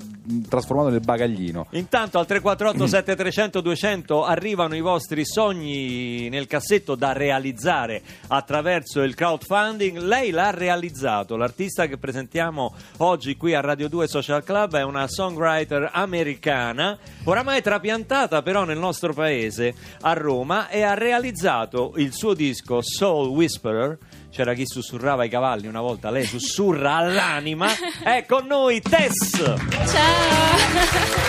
trasformato 0.49 0.89
nel 0.91 1.01
bagaglino. 1.01 1.67
Intanto 1.71 2.19
al 2.19 2.27
348 2.27 2.87
7300 2.87 3.61
200 3.61 4.25
arrivano 4.25 4.75
i 4.75 4.81
vostri 4.81 5.25
sogni 5.25 6.29
nel 6.29 6.47
cassetto 6.47 6.95
da 6.95 7.13
realizzare 7.13 8.03
attraverso 8.29 9.03
il 9.03 9.15
crowdfunding. 9.15 9.99
Lei 9.99 10.31
l'ha 10.31 10.51
realizzato. 10.51 11.37
L'artista 11.37 11.87
che 11.87 11.97
presentiamo 11.99 12.75
oggi 12.99 13.37
qui 13.37 13.55
a 13.55 13.61
Radio 13.61 13.89
2 13.89 14.07
Social 14.09 14.43
Club 14.43 14.77
è 14.77 14.83
una 14.83 15.07
songwriter 15.09 15.91
americana, 15.93 16.99
oramai 17.25 17.63
trapiantata 17.63 18.43
però 18.43 18.65
nel 18.65 18.79
nostro 18.79 19.13
paese, 19.13 19.75
a 20.03 20.13
Roma, 20.15 20.69
e 20.69 20.83
ha 20.83 20.95
realizzato 20.95 21.93
il 21.97 22.13
suo 22.13 22.35
disco 22.35 22.81
Soul 23.05 23.29
Whisperer. 23.29 23.99
C'era 24.31 24.55
chi 24.55 24.67
sussurrava 24.67 25.25
ai 25.25 25.29
cavalli 25.29 25.67
una 25.67 25.83
volta, 25.83 26.11
lei 26.11 26.25
sussurra 26.25 26.95
all'anima. 26.95 27.69
È 28.03 28.25
con 28.27 28.47
noi 28.47 28.81
Tess! 28.81 29.37
Ciao, 29.37 29.57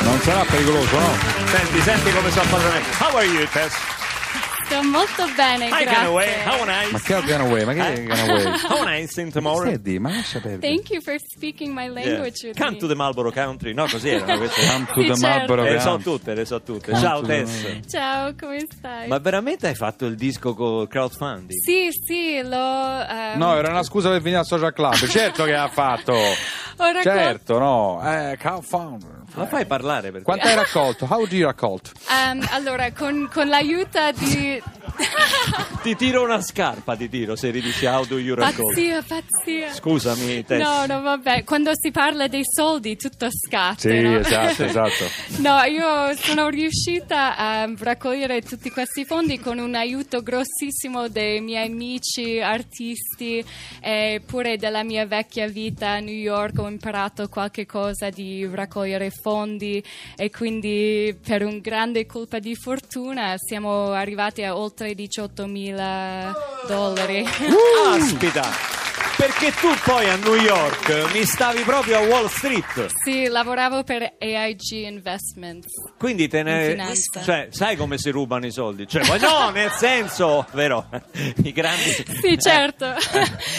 Non 0.03 0.20
sarà 0.22 0.46
pericoloso, 0.46 0.98
no? 0.98 1.10
Senti, 1.48 1.82
senti 1.82 2.12
come 2.13 2.32
sto 2.32 2.44
parlando. 2.50 2.88
How 3.00 3.15
are 3.17 3.25
you, 3.25 3.46
Tess? 3.51 3.94
Sto 4.75 4.84
molto 4.89 5.25
bene, 5.36 5.67
Hi, 5.67 5.84
Ganaway. 5.86 6.25
grazie. 6.25 6.50
How 6.50 6.65
nice. 6.65 6.91
Ma 6.91 7.00
che 7.00 7.22
Ganaway? 7.25 7.65
Ma 7.65 7.74
che 7.74 7.94
Eh? 7.94 8.03
Ganaway? 8.03 8.46
How 8.70 8.84
nice 8.84 9.22
in 9.22 9.32
tomorrow. 9.32 9.70
Senti, 9.72 10.00
ma 10.00 10.10
lascia 10.10 10.39
perdere. 10.39 10.74
Thank 10.74 10.89
you 10.89 11.01
for 11.01 11.15
speaking 11.20 11.74
my 11.74 11.88
language 11.88 12.46
with 12.46 12.58
Come 12.58 12.72
me. 12.72 12.77
to 12.77 12.88
the 12.88 12.96
Marlboro 12.96 13.32
Country. 13.32 13.74
No, 13.74 13.86
così 13.89 14.10
erano 14.10 14.38
queste. 14.38 14.62
Come 14.65 14.86
to 14.86 14.94
Sì, 14.94 15.08
the 15.08 15.15
certo. 15.15 15.27
Marlboro 15.27 15.63
Le 15.63 15.79
so 15.79 15.98
tutte, 15.98 16.34
le 16.34 16.46
so 16.46 16.62
tutte. 16.62 16.91
Come 16.91 17.01
Ciao 17.01 17.22
Tess. 17.22 17.79
Ciao, 17.89 18.34
come 18.39 18.65
stai? 18.70 19.08
Ma 19.08 19.17
veramente 19.20 19.67
hai 19.67 19.75
fatto 19.75 20.05
il 20.05 20.15
disco 20.15 20.53
con 20.53 20.88
crowdfunding? 20.88 21.51
Sì, 21.51 21.89
sì, 21.91 22.41
l'ho... 22.41 23.05
ehm, 23.08 23.38
No, 23.38 23.55
era 23.55 23.70
una 23.70 23.84
scusa 23.84 24.10
per 24.10 24.20
venire 24.22 24.39
al 24.39 24.46
social 24.46 24.74
club. 24.74 24.94
Certo 24.96 25.44
che 25.46 25.55
ha 25.55 25.67
fatto. 25.70 26.13
ho 26.15 26.86
raccol- 26.91 27.01
Certo, 27.01 27.58
no. 27.60 28.01
Eh, 28.03 28.36
crowdfunding. 28.38 29.24
Ma 29.35 29.45
fai 29.47 29.65
parlare 29.65 30.09
perché? 30.11 30.23
Quanto 30.23 30.47
hai 30.47 30.55
raccolto? 30.55 31.05
How 31.09 31.25
do 31.27 31.35
you 31.35 31.45
raccolto? 31.45 31.91
ehm, 32.09 32.47
allora, 32.51 32.91
con, 32.91 33.29
con 33.31 33.47
l'aiuto 33.47 33.99
di... 34.17 34.61
Ti 35.85 35.95
tiro 35.95 36.23
una 36.23 36.41
scarpa, 36.41 36.95
ti 36.95 37.09
tiro 37.09 37.35
se 37.35 37.49
ridici 37.51 37.85
how 37.85 38.05
do 38.05 38.17
you 38.17 38.33
raccold. 38.33 38.73
pazzia, 38.73 39.03
pazzia. 39.03 39.73
Scusami, 39.73 40.43
Tess. 40.45 40.59
No, 40.61 40.85
no, 40.87 41.01
vabbè, 41.01 41.43
quando 41.43 41.71
si 41.73 41.91
parla 41.91 42.27
dei 42.27 42.41
soldi 42.43 42.95
tutto 42.95 43.27
scatta, 43.29 43.77
Sì, 43.81 43.99
no? 44.01 44.17
esatto, 44.19 44.63
esatto. 44.63 45.03
No, 45.45 45.61
io 45.63 46.15
sono 46.15 46.47
riuscita 46.49 47.35
a 47.37 47.69
raccogliere 47.77 48.41
tutti 48.41 48.71
questi 48.71 49.05
fondi 49.05 49.37
con 49.39 49.59
un 49.59 49.75
aiuto 49.75 50.23
grossissimo 50.23 51.07
dei 51.07 51.39
miei 51.41 51.67
amici 51.67 52.39
artisti 52.39 53.43
e 53.81 54.21
pure 54.25 54.57
della 54.57 54.83
mia 54.83 55.05
vecchia 55.05 55.47
vita 55.47 55.89
a 55.91 55.99
New 55.99 56.15
York. 56.15 56.57
Ho 56.59 56.63
ho 56.65 56.69
imparato 56.69 57.27
qualche 57.29 57.65
cosa 57.67 58.09
di 58.09 58.47
raccogliere 58.51 59.09
fondi 59.11 59.23
e 60.15 60.29
quindi 60.29 61.17
per 61.25 61.44
un 61.44 61.60
grande 61.60 62.05
colpa 62.05 62.39
di 62.39 62.55
fortuna 62.55 63.34
siamo 63.38 63.91
arrivati 63.91 64.44
a 64.44 64.55
oltre 64.55 64.94
18 64.94 65.48
mila 65.48 66.32
dollari. 66.67 67.25
Aspita! 67.88 68.84
Perché 69.17 69.51
tu 69.51 69.69
poi 69.86 70.10
a 70.10 70.15
New 70.17 70.36
York 70.36 71.12
mi 71.13 71.24
stavi 71.24 71.62
proprio 71.62 71.98
a 71.98 72.01
Wall 72.01 72.27
Street. 72.27 72.88
sì, 73.03 73.27
lavoravo 73.27 73.84
per 73.84 74.15
AIG 74.19 74.72
Investments. 74.72 75.67
Quindi 75.98 76.27
te 76.27 76.43
ne. 76.43 76.75
Cioè, 77.24 77.48
sai 77.51 77.75
come 77.77 77.98
si 77.98 78.10
rubano 78.10 78.45
i 78.45 78.51
soldi? 78.51 78.88
Cioè, 78.88 79.07
ma 79.07 79.15
no, 79.17 79.50
nel 79.55 79.72
senso, 79.72 80.45
vero? 80.51 80.89
I 81.43 81.51
grandi. 81.53 82.05
Sì, 82.22 82.38
certo. 82.39 82.93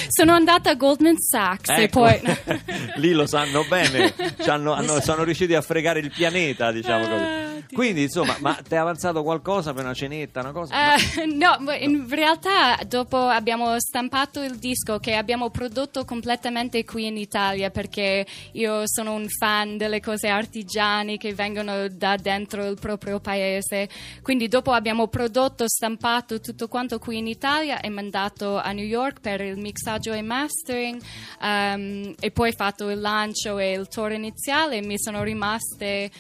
Sono 0.08 0.32
andata 0.32 0.70
a 0.70 0.74
Goldman 0.74 1.16
Sachs 1.18 1.70
e 1.70 1.82
Ecco. 1.84 2.00
poi... 2.00 2.20
Lì 2.96 3.12
lo 3.12 3.26
sanno 3.26 3.64
bene, 3.68 4.14
hanno- 4.46 4.72
hanno- 4.72 5.00
sono 5.00 5.24
riusciti 5.24 5.54
a 5.54 5.62
fregare 5.62 6.00
il 6.00 6.10
pianeta, 6.10 6.70
diciamo 6.70 7.04
Ah, 7.04 7.08
così. 7.08 7.64
Quindi, 7.72 8.02
insomma, 8.02 8.36
ma 8.40 8.54
ti 8.66 8.74
è 8.74 8.76
avanzato 8.76 9.22
qualcosa 9.22 9.72
per 9.72 9.84
una 9.84 9.94
cenetta, 9.94 10.40
una 10.40 10.52
cosa? 10.52 10.94
Eh, 10.94 11.26
no, 11.26 11.56
ma 11.60 11.74
in 11.76 12.06
realtà 12.08 12.78
dopo 12.86 13.16
abbiamo 13.18 13.78
stampato 13.80 14.42
il 14.42 14.56
disco 14.58 14.98
che 14.98 15.14
abbiamo 15.14 15.45
prodotto 15.50 16.04
completamente 16.04 16.84
qui 16.84 17.06
in 17.06 17.16
Italia 17.16 17.70
perché 17.70 18.26
io 18.52 18.82
sono 18.84 19.14
un 19.14 19.28
fan 19.28 19.76
delle 19.76 20.00
cose 20.00 20.28
artigiane 20.28 21.16
che 21.16 21.34
vengono 21.34 21.88
da 21.88 22.16
dentro 22.16 22.66
il 22.66 22.78
proprio 22.78 23.20
paese. 23.20 23.88
Quindi 24.22 24.48
dopo 24.48 24.72
abbiamo 24.72 25.08
prodotto, 25.08 25.68
stampato 25.68 26.40
tutto 26.40 26.68
quanto 26.68 26.98
qui 26.98 27.18
in 27.18 27.26
Italia 27.26 27.80
e 27.80 27.88
mandato 27.88 28.56
a 28.56 28.72
New 28.72 28.84
York 28.84 29.20
per 29.20 29.40
il 29.40 29.56
mixaggio 29.56 30.12
e 30.12 30.22
mastering 30.22 31.00
ehm, 31.40 32.14
e 32.18 32.30
poi 32.30 32.52
fatto 32.52 32.88
il 32.88 33.00
lancio 33.00 33.58
e 33.58 33.72
il 33.72 33.88
tour 33.88 34.12
iniziale. 34.12 34.82
Mi 34.82 34.98
sono 34.98 35.22
rimaste 35.22 36.10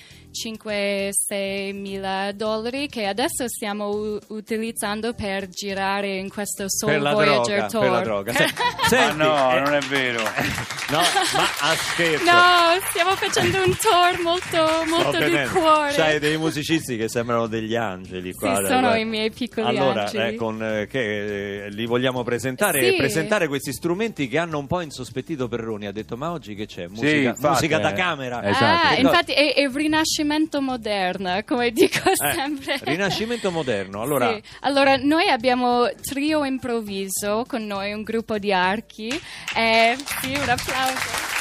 5-6 0.44 1.72
mila 1.74 2.32
dollari 2.32 2.88
che 2.88 3.06
adesso 3.06 3.48
stiamo 3.48 3.88
u- 3.88 4.18
utilizzando 4.28 5.12
per 5.14 5.48
girare 5.48 6.16
in 6.16 6.28
questo 6.28 6.64
Soul 6.68 7.00
per 7.02 7.12
Voyager 7.14 7.66
droga, 7.66 7.66
Tour. 7.68 7.82
per 7.82 7.90
la 7.90 8.00
droga. 8.00 8.32
Se- 8.36 8.44
Ma 8.44 8.88
senti, 8.88 9.16
no, 9.16 9.56
eh, 9.56 9.60
non 9.60 9.74
è 9.74 9.80
vero. 9.80 10.22
no, 10.90 10.98
ma 10.98 11.42
a 11.60 11.74
scherzo. 11.74 12.24
No, 12.24 12.80
stiamo 12.90 13.16
facendo 13.16 13.62
un 13.62 13.76
tour 13.76 14.20
molto, 14.22 14.84
molto 14.88 15.18
di 15.24 15.48
cuore. 15.52 15.92
C'hai 15.94 16.18
dei 16.18 16.36
musicisti 16.36 16.96
che 16.96 17.08
sembrano 17.08 17.46
degli 17.46 17.74
angeli 17.74 18.32
qua. 18.32 18.56
Sì, 18.56 18.60
dai, 18.62 18.70
sono 18.70 18.80
guarda. 18.80 18.98
i 18.98 19.04
miei 19.04 19.30
piccoli 19.30 19.66
allora, 19.66 20.02
angeli. 20.04 20.34
eh, 20.34 20.36
con, 20.36 20.62
eh, 20.62 20.86
che, 20.86 21.64
eh, 21.64 21.70
li 21.70 21.86
vogliamo 21.86 22.22
presentare 22.22 22.80
Sì. 22.80 22.94
e 22.94 22.96
presentare 22.96 23.48
questi 23.48 23.72
strumenti 23.72 24.28
che 24.28 24.38
hanno 24.38 24.58
un 24.58 24.66
po' 24.66 24.80
insospettito 24.82 25.48
Perroni. 25.48 25.86
Ha 25.86 25.92
detto, 25.92 26.16
ma 26.16 26.30
oggi 26.30 26.54
che 26.54 26.66
c'è? 26.66 26.86
Sì, 26.86 26.90
Musica, 27.00 27.28
infatti, 27.30 27.48
musica 27.48 27.78
da 27.78 27.90
eh. 27.90 27.94
camera. 27.94 28.44
Esatto. 28.44 28.86
Ah, 28.86 28.94
infatti 28.96 29.32
è, 29.32 29.54
è 29.54 29.68
rinascimento 29.72 30.24
moderno, 30.60 31.42
come 31.46 31.70
dico 31.70 32.10
Eh, 32.10 32.16
sempre. 32.16 32.78
Rinascimento 32.82 33.50
moderno. 33.50 34.02
Allora, 34.02 34.34
Sì. 34.34 34.42
Allora, 34.60 34.96
noi 34.96 35.28
abbiamo 35.28 35.88
Trio 36.02 36.44
Improvviso 36.44 37.44
con 37.48 37.64
noi, 37.66 37.92
un 37.92 38.02
gruppo 38.02 38.38
di 38.38 38.52
archi. 38.52 39.08
Eh, 39.54 39.96
sì, 40.20 40.32
un 40.32 40.48
applauso. 40.48 41.34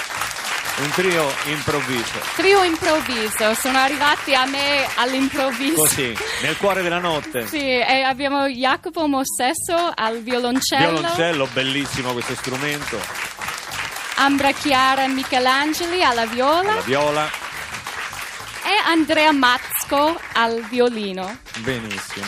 un 0.78 0.90
trio 0.92 1.26
improvviso. 1.46 2.20
Trio 2.36 2.62
Improvviso, 2.64 3.54
sono 3.54 3.78
arrivati 3.78 4.34
a 4.36 4.46
me 4.46 4.86
all'improvviso. 4.96 5.76
Così, 5.76 6.14
nel 6.42 6.58
cuore 6.58 6.82
della 6.82 7.00
notte. 7.00 7.48
Sì, 7.48 7.60
e 7.66 8.02
abbiamo 8.02 8.46
Jacopo 8.48 9.08
Mossesso 9.08 9.92
al 9.96 10.22
violoncello, 10.22 10.92
Violoncello, 11.00 11.48
bellissimo 11.54 12.12
questo 12.12 12.36
strumento. 12.36 13.00
Ambra 14.18 14.52
Chiara 14.52 15.08
Michelangeli 15.08 16.02
alla 16.04 16.26
viola 16.26 16.76
La 16.76 16.82
viola, 16.82 17.30
Andrea 18.86 19.32
Mazzco 19.32 20.20
al 20.34 20.62
violino. 20.70 21.38
benissimo. 21.64 22.26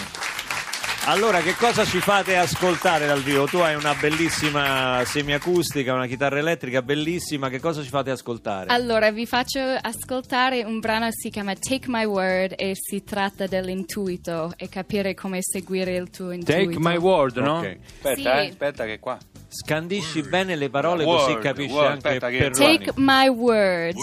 Allora, 1.06 1.40
che 1.40 1.56
cosa 1.56 1.86
ci 1.86 2.00
fate 2.00 2.36
ascoltare 2.36 3.06
dal 3.08 3.22
vivo? 3.22 3.46
Tu 3.46 3.58
hai 3.60 3.76
una 3.76 3.94
bellissima 3.94 5.02
semiacustica, 5.06 5.94
una 5.94 6.06
chitarra 6.06 6.38
elettrica 6.40 6.82
bellissima. 6.82 7.48
Che 7.48 7.62
cosa 7.62 7.82
ci 7.82 7.88
fate 7.88 8.12
ascoltare? 8.12 8.68
Allora, 8.74 9.10
vi 9.12 9.26
faccio 9.26 9.60
ascoltare 9.62 10.64
un 10.66 10.80
brano 10.82 11.08
si 11.12 11.30
chiama 11.30 11.54
Take 11.54 11.86
My 11.88 12.04
Word 12.04 12.56
e 12.58 12.74
si 12.76 13.06
tratta 13.06 13.48
dell'intuito 13.48 14.52
e 14.58 14.68
capire 14.68 15.14
come 15.14 15.38
seguire 15.42 15.96
il 15.96 16.10
tuo 16.10 16.32
intuito. 16.32 16.72
Take 16.72 16.78
my 16.80 16.98
word, 16.98 17.38
no? 17.38 17.60
Ok. 17.60 17.78
Aspetta, 18.04 18.16
Sì. 18.16 18.26
eh, 18.28 18.50
aspetta 18.50 18.84
che 18.84 19.00
qua. 19.00 19.18
Scandisci 19.48 20.24
bene 20.24 20.58
le 20.58 20.70
parole 20.70 21.06
Word, 21.06 21.22
così 21.24 21.38
capisci 21.38 21.74
word, 21.74 21.92
anche 21.92 22.08
aspetta 22.08 22.28
che-. 22.30 22.50
Take 22.50 22.92
my 22.98 23.28
word. 23.30 23.96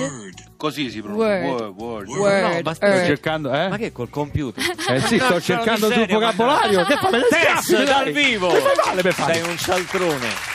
Così 0.56 0.90
si 0.90 1.00
pronuncia. 1.02 1.26
Word. 1.26 1.44
Word, 1.44 1.80
word. 1.80 2.08
Word. 2.08 2.42
No, 2.54 2.60
ma 2.64 2.74
stai 2.74 2.88
earth. 2.90 2.98
Sto 3.00 3.06
cercando, 3.14 3.52
eh? 3.52 3.68
Ma 3.68 3.76
che 3.76 3.92
col 3.92 4.08
computer? 4.10 4.62
Eh 4.88 5.00
sì, 5.00 5.18
sto 5.22 5.40
cercando 5.40 5.90
sul 5.90 6.06
vocabolario. 6.06 6.80
ma- 6.80 6.86
Che 6.86 6.96
fa? 6.96 7.10
Tess 7.10 7.82
dal 7.84 8.04
dai. 8.04 8.12
vivo! 8.12 8.48
Come 8.48 8.60
vale 8.84 9.02
per 9.02 9.12
fare? 9.14 9.34
Sei 9.34 9.42
un 9.48 9.56
cialtrone. 9.56 10.52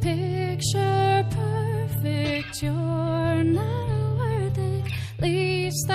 Picture 0.00 1.24
perfect, 1.30 2.62
you're 2.62 3.44
not 3.44 4.18
worth 4.18 4.58
it. 4.58 4.84
At 5.18 5.22
least 5.22 5.86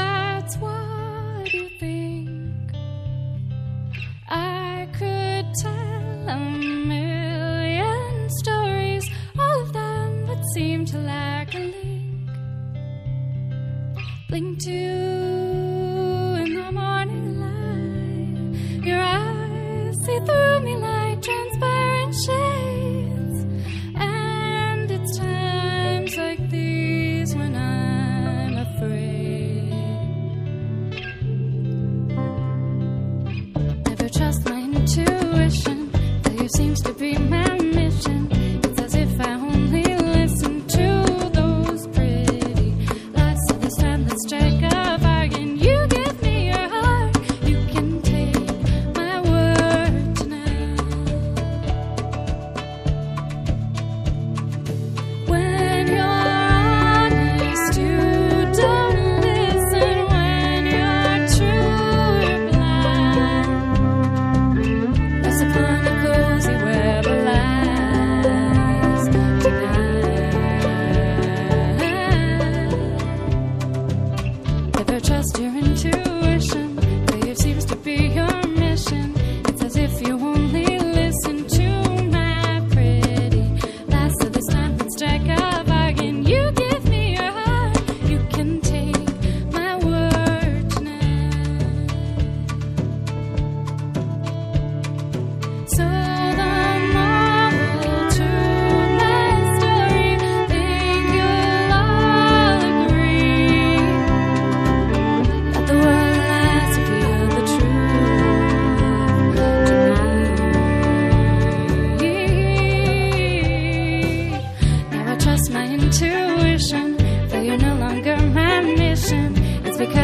Blink 14.39 14.59
to 14.59 14.71
in 16.43 16.53
the 16.55 16.71
morning 16.71 17.39
light. 17.43 18.85
Your 18.85 19.01
eyes 19.01 19.95
see 20.05 20.19
through 20.19 20.59
me 20.61 20.77
like 20.77 21.21
transparent 21.21 22.15
shades. 22.25 23.43
And 23.95 24.89
it's 24.91 25.17
times 25.17 26.15
like 26.15 26.49
these 26.49 27.35
when 27.35 27.53
I'm 27.53 28.57
afraid. 28.67 29.73
Never 33.89 34.07
trust 34.07 34.45
my 34.45 34.61
intuition. 34.61 35.91
Failure 36.23 36.47
seems 36.55 36.81
to 36.83 36.93
be 36.93 37.17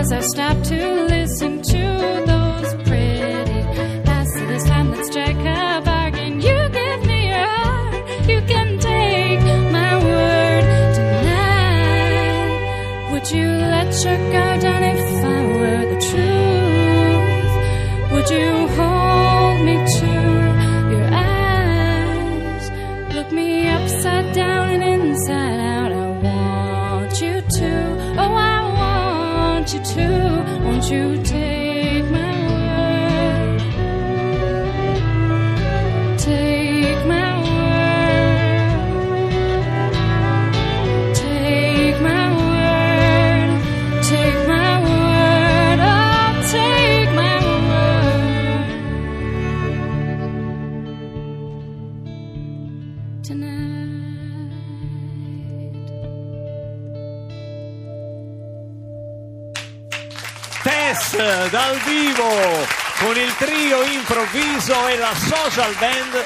as 0.06 0.12
I 0.12 0.20
stop 0.20 0.64
to 0.66 1.06
listen. 1.06 1.55
Vivo 62.16 62.66
con 63.00 63.18
il 63.18 63.36
trio 63.38 63.84
improvviso 63.84 64.88
e 64.88 64.98
la 64.98 65.14
social 65.16 65.74
band. 65.76 66.24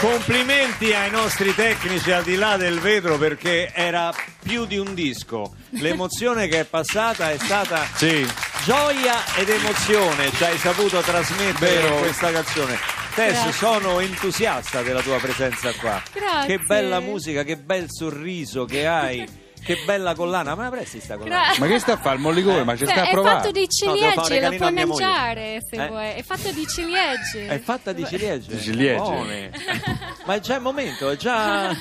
Complimenti 0.00 0.92
ai 0.94 1.10
nostri 1.10 1.54
tecnici 1.54 2.10
al 2.10 2.22
di 2.22 2.34
là 2.36 2.56
del 2.56 2.80
vetro 2.80 3.18
perché 3.18 3.70
era 3.74 4.12
più 4.42 4.64
di 4.64 4.78
un 4.78 4.94
disco. 4.94 5.54
L'emozione 5.70 6.48
che 6.48 6.60
è 6.60 6.64
passata 6.64 7.30
è 7.30 7.36
stata 7.38 7.86
Sì. 7.94 8.26
gioia 8.64 9.16
ed 9.36 9.50
emozione. 9.50 10.30
Ci 10.32 10.44
hai 10.44 10.56
saputo 10.58 11.00
trasmettere 11.00 11.80
Vero. 11.82 11.96
questa 11.98 12.32
canzone. 12.32 12.78
Tess, 13.14 13.32
Grazie. 13.32 13.52
sono 13.52 14.00
entusiasta 14.00 14.82
della 14.82 15.02
tua 15.02 15.18
presenza 15.18 15.72
qua. 15.74 16.00
Grazie. 16.12 16.56
Che 16.56 16.64
bella 16.64 17.00
musica, 17.00 17.42
che 17.42 17.56
bel 17.56 17.86
sorriso 17.88 18.64
che 18.64 18.86
hai. 18.86 19.39
Che 19.62 19.82
bella 19.84 20.14
collana, 20.14 20.54
ma 20.54 20.64
la 20.64 20.70
presti 20.70 21.00
sta 21.00 21.16
collana? 21.16 21.52
Gra- 21.52 21.58
Ma 21.58 21.66
che 21.66 21.78
sta 21.78 21.92
a 21.92 21.96
fare 21.96 22.16
il 22.16 22.22
mollicone? 22.22 22.64
Ma 22.64 22.72
ci 22.76 22.84
Cioè, 22.84 22.92
sta 22.94 23.02
a 23.02 23.08
è 23.08 23.10
provare? 23.12 23.36
fatto 23.36 23.50
di 23.52 23.68
ciliegie, 23.68 24.14
lo 24.14 24.26
regalino 24.26 24.56
puoi 24.70 24.72
mangiare 24.86 25.64
se 25.68 25.76
Eh? 25.84 25.88
vuoi. 25.88 26.10
È 26.14 26.22
fatto 26.22 26.50
di 26.52 26.66
ciliegie. 26.66 27.46
È 27.46 27.58
fatta 27.58 27.92
di 27.92 28.04
ciliegie. 28.06 28.54
Di 28.54 28.60
ciliegie. 28.60 28.96
Buone. 28.96 29.50
Ma 30.26 30.34
è 30.34 30.40
già 30.40 30.56
il 30.56 30.62
momento, 30.62 31.10
è 31.10 31.16
già. 31.16 31.76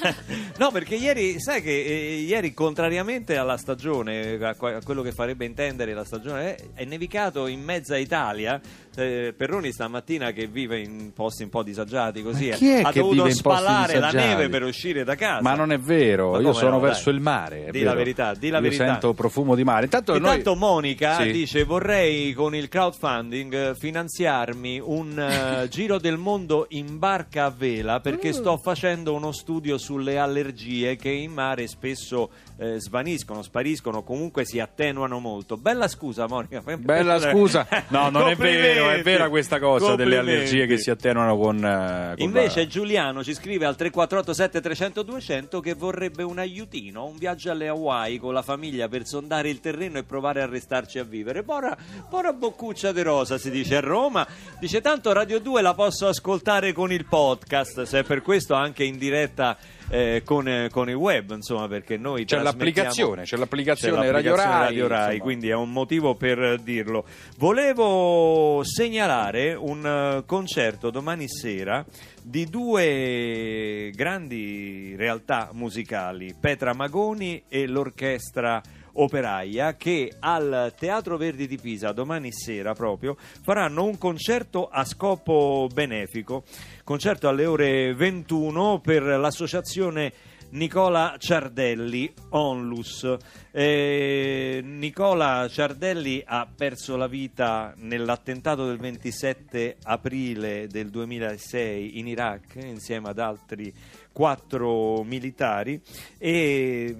No, 0.57 0.71
perché 0.71 0.95
ieri, 0.95 1.39
sai 1.39 1.61
che 1.61 1.71
eh, 1.71 2.15
ieri, 2.19 2.53
contrariamente 2.53 3.37
alla 3.37 3.57
stagione, 3.57 4.37
a, 4.41 4.49
a 4.59 4.81
quello 4.83 5.01
che 5.01 5.11
farebbe 5.11 5.45
intendere 5.45 5.93
la 5.93 6.03
stagione, 6.03 6.55
è 6.73 6.83
nevicato 6.85 7.47
in 7.47 7.61
mezza 7.63 7.97
Italia. 7.97 8.59
Eh, 8.99 9.33
Perroni 9.35 9.71
stamattina 9.71 10.31
che 10.31 10.47
vive 10.47 10.79
in 10.79 11.11
posti 11.13 11.43
un 11.43 11.49
po' 11.49 11.63
disagiati 11.63 12.21
così 12.21 12.51
ha 12.51 12.91
dovuto 12.91 13.29
spalare 13.29 13.99
la 13.99 14.11
neve 14.11 14.49
per 14.49 14.63
uscire 14.63 15.03
da 15.03 15.15
casa. 15.15 15.41
Ma 15.41 15.55
non 15.55 15.71
è 15.71 15.79
vero, 15.79 16.39
io 16.39 16.53
sono 16.53 16.71
no, 16.71 16.79
verso 16.79 17.09
il 17.09 17.19
mare. 17.19 17.69
Di 17.71 17.81
la 17.83 17.93
verità, 17.93 18.33
di 18.33 18.49
la 18.49 18.57
Io 18.57 18.63
verità. 18.63 18.85
sento 18.85 19.13
profumo 19.13 19.55
di 19.55 19.63
mare. 19.63 19.85
Intanto, 19.85 20.15
Intanto 20.15 20.49
noi... 20.51 20.59
Monica 20.59 21.17
Sì. 21.21 21.31
dice 21.31 21.63
vorrei 21.63 22.33
con 22.33 22.55
il 22.55 22.67
crowdfunding 22.67 23.75
finanziarmi 23.75 24.81
un 24.83 25.17
eh, 25.19 25.67
giro 25.69 25.97
del 25.99 26.17
mondo 26.17 26.65
in 26.69 26.97
barca 26.99 27.45
a 27.45 27.49
vela 27.55 27.99
perché 27.99 28.33
sto 28.33 28.57
facendo 28.57 29.13
uno 29.13 29.31
studio 29.31 29.77
sulle 29.77 30.17
allergie 30.17 30.95
che 30.95 31.09
in 31.09 31.31
mare 31.31 31.67
spesso 31.67 32.29
eh, 32.57 32.79
svaniscono, 32.79 33.41
spariscono, 33.41 34.03
comunque 34.03 34.45
si 34.45 34.59
attenuano 34.59 35.19
molto. 35.19 35.55
Bella 35.57 35.87
scusa 35.87 36.27
Monica. 36.27 36.61
Bella 36.77 37.19
scusa. 37.19 37.67
No, 37.89 38.09
non 38.09 38.29
è 38.29 38.35
vero, 38.35 38.88
è 38.93 39.01
vera 39.01 39.29
questa 39.29 39.59
cosa 39.59 39.95
delle 39.95 40.17
allergie 40.17 40.65
che 40.65 40.77
si 40.77 40.89
attenuano 40.89 41.37
con... 41.37 41.57
eh, 41.63 42.13
con 42.15 42.25
Invece 42.25 42.61
la- 42.61 42.67
Giuliano 42.67 43.23
ci 43.23 43.33
scrive 43.33 43.65
al 43.65 43.75
3487 43.75 44.61
300 44.61 45.03
200 45.03 45.59
che 45.59 45.73
vorrebbe 45.73 46.23
un 46.23 46.39
aiutino, 46.39 47.05
un 47.05 47.17
viaggio 47.17 47.51
alle 47.51 47.67
Hawaii 47.67 48.17
con 48.17 48.33
la 48.33 48.41
famiglia 48.41 48.87
per 48.87 49.05
sondare 49.05 49.49
il 49.49 49.59
terreno 49.59 49.97
e 49.97 50.03
provare 50.03 50.41
a 50.41 50.45
restarci 50.45 50.99
a 50.99 51.03
vivere. 51.03 51.43
Pora, 51.43 51.75
pora 52.09 52.33
boccuccia 52.33 52.91
di 52.91 53.01
rosa 53.01 53.37
si 53.37 53.49
dice 53.49 53.77
a 53.77 53.81
Roma. 53.81 54.25
Dice 54.59 54.81
tanto 54.81 55.11
Radio 55.11 55.39
2 55.39 55.61
la 55.61 55.73
posso 55.73 56.07
ascoltare 56.07 56.73
con 56.73 56.91
il 56.91 57.05
podcast, 57.05 57.83
se 57.83 57.99
è 57.99 58.03
per 58.03 58.21
questo 58.21 58.53
anche 58.53 58.83
in 58.83 58.97
diretta 58.97 59.57
eh, 59.89 60.21
con, 60.23 60.47
eh, 60.47 60.69
con 60.69 60.89
il 60.89 60.95
web, 60.95 61.31
insomma, 61.31 61.67
perché 61.67 61.97
noi 61.97 62.25
C'è 62.25 62.39
l'applicazione, 62.39 63.23
c'è 63.23 63.37
l'applicazione 63.37 64.05
c'è 64.05 64.11
Radio 64.11 64.35
l'applicazione 64.35 64.65
Rai, 64.65 64.65
Radio 64.65 64.87
Rai, 64.87 65.19
quindi 65.19 65.49
è 65.49 65.55
un 65.55 65.71
motivo 65.71 66.15
per 66.15 66.59
dirlo. 66.59 67.05
Volevo 67.37 68.61
segnalare 68.63 69.53
un 69.53 69.85
eh, 69.85 70.23
concerto 70.25 70.89
domani 70.89 71.27
sera 71.27 71.85
di 72.21 72.45
due 72.45 73.91
grandi 73.95 74.95
realtà 74.95 75.49
musicali, 75.53 76.35
Petra 76.39 76.73
Magoni 76.73 77.43
e 77.47 77.67
l'orchestra 77.67 78.61
operaia 78.93 79.75
che 79.75 80.13
al 80.19 80.73
Teatro 80.77 81.17
Verdi 81.17 81.47
di 81.47 81.57
Pisa 81.57 81.91
domani 81.91 82.31
sera 82.31 82.73
proprio 82.73 83.15
faranno 83.41 83.83
un 83.83 83.97
concerto 83.97 84.67
a 84.69 84.85
scopo 84.85 85.67
benefico, 85.73 86.43
concerto 86.83 87.27
alle 87.27 87.45
ore 87.45 87.93
21 87.93 88.79
per 88.79 89.03
l'associazione 89.03 90.13
Nicola 90.51 91.15
Ciardelli, 91.19 92.11
Onlus. 92.29 93.17
Eh, 93.51 94.61
Nicola 94.63 95.47
Ciardelli 95.47 96.23
ha 96.25 96.47
perso 96.53 96.95
la 96.95 97.07
vita 97.07 97.73
nell'attentato 97.77 98.65
del 98.65 98.77
27 98.77 99.77
aprile 99.83 100.67
del 100.67 100.89
2006 100.89 101.99
in 101.99 102.07
Iraq 102.07 102.55
insieme 102.55 103.09
ad 103.09 103.19
altri 103.19 103.71
quattro 104.11 105.03
militari 105.03 105.79
e 106.17 106.95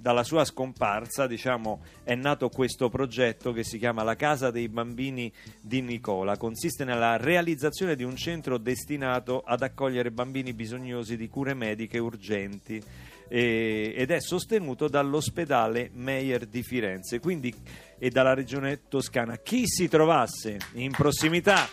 dalla 0.00 0.24
sua 0.24 0.44
scomparsa 0.44 1.26
diciamo, 1.26 1.82
è 2.02 2.14
nato 2.14 2.48
questo 2.48 2.88
progetto 2.88 3.52
che 3.52 3.64
si 3.64 3.78
chiama 3.78 4.02
La 4.02 4.16
Casa 4.16 4.50
dei 4.50 4.68
Bambini 4.68 5.30
di 5.60 5.82
Nicola. 5.82 6.36
Consiste 6.38 6.84
nella 6.84 7.16
realizzazione 7.16 7.96
di 7.96 8.02
un 8.02 8.16
centro 8.16 8.56
destinato 8.56 9.42
ad 9.44 9.62
accogliere 9.62 10.10
bambini 10.10 10.54
bisognosi 10.54 11.16
di 11.16 11.28
cure 11.28 11.52
mediche 11.52 11.98
urgenti 11.98 12.82
e- 13.28 13.94
ed 13.94 14.10
è 14.10 14.20
sostenuto 14.20 14.88
dall'ospedale 14.88 15.90
Meyer 15.92 16.46
di 16.46 16.62
Firenze 16.62 17.20
quindi, 17.20 17.54
e 17.98 18.08
dalla 18.08 18.34
regione 18.34 18.88
toscana. 18.88 19.36
Chi 19.36 19.66
si 19.66 19.86
trovasse 19.88 20.56
in 20.74 20.92
prossimità 20.92 21.68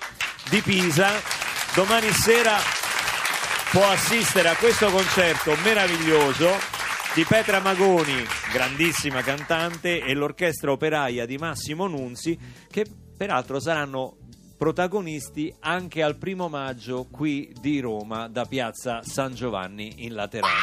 di 0.50 0.62
Pisa 0.62 1.12
domani 1.74 2.10
sera 2.12 2.58
può 3.72 3.88
assistere 3.88 4.50
a 4.50 4.56
questo 4.56 4.90
concerto 4.90 5.56
meraviglioso 5.64 6.77
di 7.18 7.26
Petra 7.26 7.60
Magoni, 7.60 8.14
grandissima 8.54 9.24
cantante, 9.24 10.04
e 10.04 10.14
l'orchestra 10.14 10.72
operaia 10.72 11.26
di 11.26 11.40
Massimo 11.40 11.88
Nunzi, 11.88 12.38
che 12.70 12.86
peraltro 13.18 13.60
saranno 13.60 14.18
protagonisti 14.56 15.52
anche 15.62 16.04
al 16.04 16.16
primo 16.18 16.48
maggio 16.48 17.08
qui 17.10 17.52
di 17.60 17.80
Roma 17.80 18.28
da 18.28 18.46
piazza 18.46 19.02
San 19.02 19.34
Giovanni 19.34 20.06
in 20.06 20.14
Laterano. 20.14 20.54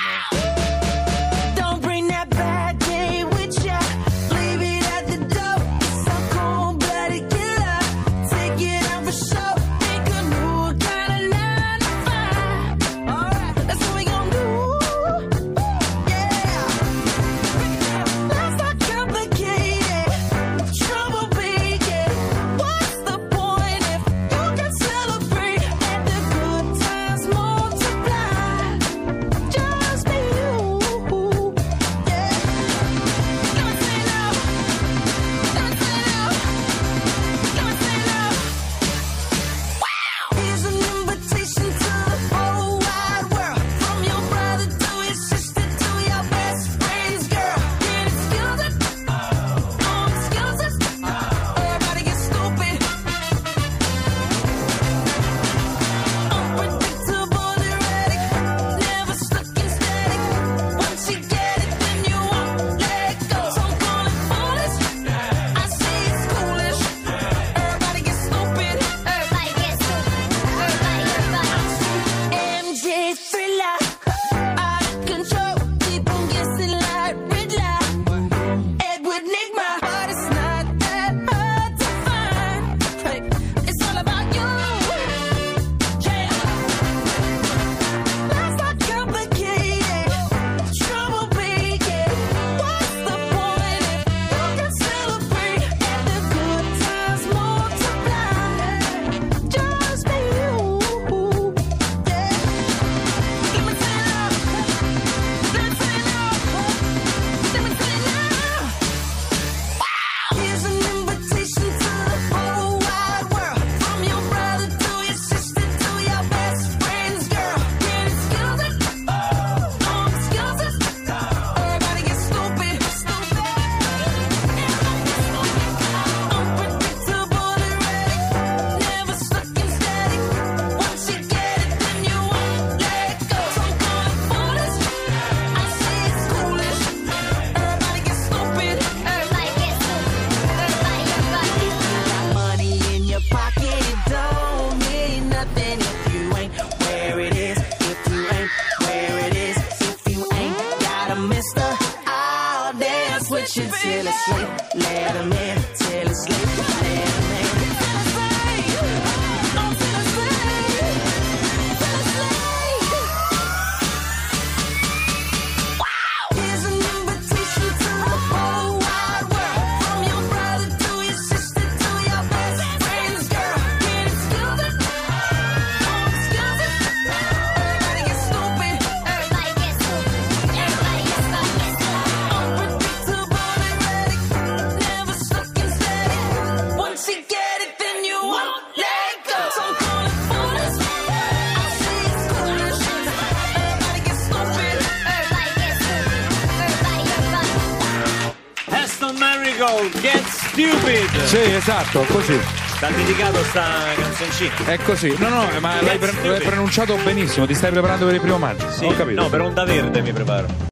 esatto, 201.65 202.01
così. 202.13 202.39
T'ha 202.79 202.91
dedicato 202.91 203.43
sta 203.45 203.65
canzoncina. 203.97 204.53
È 204.67 204.79
così. 204.79 205.15
No, 205.19 205.29
no, 205.31 205.49
ma 205.61 205.81
l'hai, 205.81 205.97
pre- 205.97 206.13
l'hai, 206.23 206.41
pronunciato 206.43 206.95
benissimo, 206.97 207.47
ti 207.47 207.55
stai 207.55 207.71
preparando 207.71 208.05
per 208.05 208.15
il 208.15 208.21
primo 208.21 208.37
maggio. 208.37 208.71
Sì, 208.71 208.85
Ho 208.85 208.95
capito. 208.95 209.23
No, 209.23 209.29
per 209.31 209.41
onda 209.41 209.65
verde 209.65 210.03
mi 210.03 210.13
preparo. 210.13 210.47